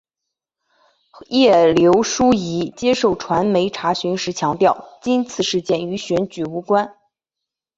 [1.27, 6.97] 叶刘淑仪接受传媒查询时强调今次事件与选举无关。